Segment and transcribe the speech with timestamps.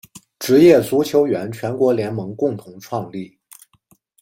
[0.39, 3.37] 职业足球员全国联盟共同创立。